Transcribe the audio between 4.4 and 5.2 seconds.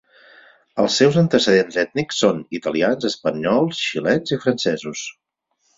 francesos.